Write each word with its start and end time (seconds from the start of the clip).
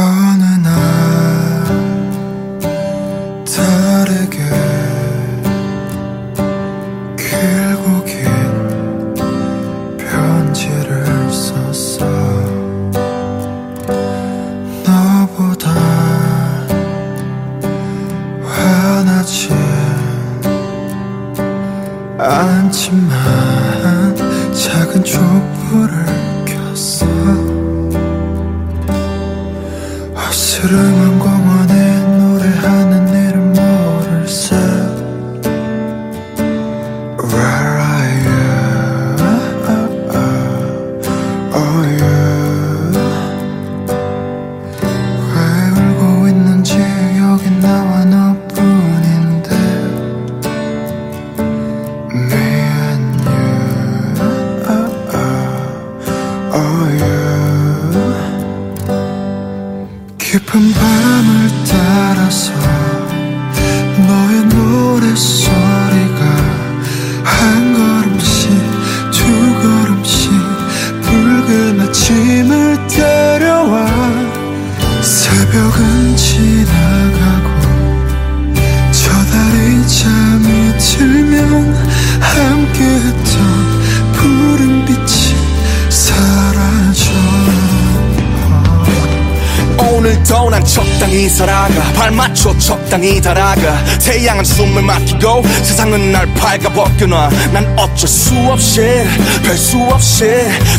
어느 0.00 0.44
날 0.62 0.70
다르게 3.44 4.38
길고 7.18 8.04
긴 8.06 8.14
편지를 9.98 11.04
썼어. 11.30 12.06
너보다 14.86 15.70
화나지 18.42 19.50
않지만 22.18 23.10
작은 24.54 25.04
촛불을 25.04 26.06
켰어 26.46 27.49
어스름한 30.62 31.18
공원에 31.18 32.06
노래하는 32.18 33.08
이름 33.08 33.52
모를세 33.54 34.54
Where 37.16 37.80
are 37.80 38.12
you? 38.26 38.44
Oh 41.54 41.80
you? 41.96 42.92
왜 45.32 45.38
울고 45.80 46.28
있는지 46.28 46.70
여기 47.18 47.44
나와 47.62 48.04
너뿐인데 48.04 49.48
Me 52.12 52.34
and 52.36 53.24
you. 53.24 53.64
Oh 56.52 56.84
you 57.00 57.29
깊은 60.30 60.72
밤을 60.72 61.50
따라서 61.68 62.52
너의 64.06 64.44
노랫소리가 64.44 66.24
한 67.24 67.74
걸음씩 67.74 68.48
두 69.10 69.24
걸음씩 69.60 70.30
붉은 71.02 71.80
아침을 71.80 72.86
데려와 72.86 73.88
새벽은 75.02 76.16
지나 76.16 77.09
오늘도 90.30 90.50
난 90.50 90.64
적당히 90.64 91.28
살아가 91.28 91.68
발 91.94 92.12
맞춰 92.12 92.56
적당히 92.56 93.20
달아가. 93.20 93.84
태양은 93.98 94.44
숨을 94.44 94.82
막히고 94.82 95.42
세상은 95.62 96.12
날 96.12 96.32
밝아벗겨놔. 96.34 97.30
난 97.52 97.66
어쩔 97.76 98.08
수 98.08 98.34
없이 98.48 98.80
별 99.42 99.56
수 99.56 99.76
없이 99.90 100.24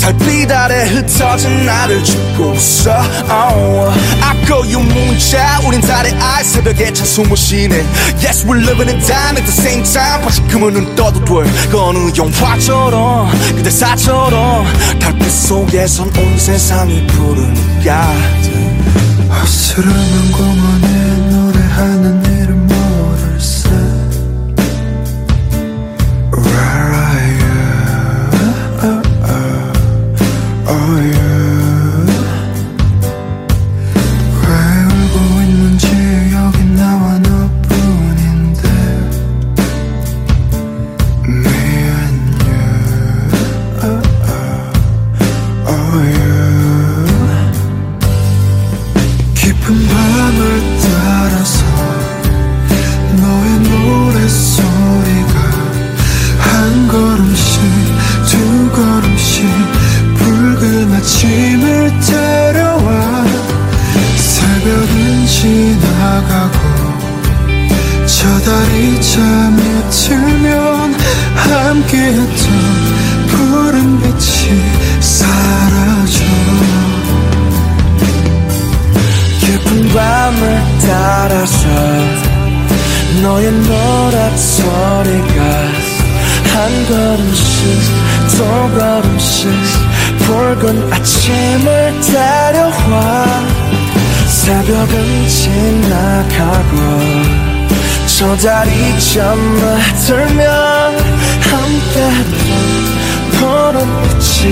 달빛 0.00 0.50
아래 0.50 0.88
흩어진 0.88 1.66
나를 1.66 2.02
죽고 2.02 2.54
있어. 2.54 2.90
Oh. 3.28 3.92
아까 4.22 4.70
유 4.70 4.78
문자 4.80 5.60
우린 5.66 5.80
달의 5.82 6.14
알 6.14 6.42
새벽에 6.42 6.92
찬 6.92 7.06
숨을 7.06 7.36
쉬네. 7.36 7.84
Yes 8.24 8.46
we're 8.46 8.62
living 8.62 8.90
in 8.90 9.00
time 9.00 9.36
at 9.36 9.44
the 9.44 9.52
same 9.52 9.84
time. 9.84 10.22
다시금은 10.24 10.72
눈 10.72 10.96
떠도 10.96 11.22
돼그 11.24 11.78
어느 11.78 11.98
영화처럼 12.16 13.30
그대 13.56 13.68
사처럼 13.70 14.64
달빛 14.98 15.30
속에선 15.30 16.08
온 16.16 16.38
세상이 16.38 17.06
부르니까 17.08 18.10
어스름한 19.30 20.32
공원에 20.32 20.93
저 68.06 68.40
달이 68.40 69.02
잠이 69.02 69.90
들면 69.90 70.94
함께 71.34 72.14
밤을 80.24 80.40
따라서 80.80 81.68
너의 83.20 83.52
노랫소리가 83.52 85.36
한 86.50 86.86
걸음씩 86.88 87.60
두 88.30 88.38
걸음씩 88.74 89.50
붉은 90.20 90.64
아침을 90.94 91.68
데려와 92.00 93.44
새벽은 94.26 95.28
지나가고 95.28 96.74
저 98.06 98.34
달이 98.34 98.98
잠을 99.00 99.60
들면 100.06 100.42
함께했던 101.50 102.48
푸른 103.32 103.76
빛이 104.02 104.42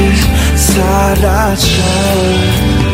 사라져 0.54 2.91